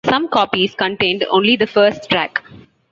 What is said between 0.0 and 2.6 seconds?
Some copies contained only the first track.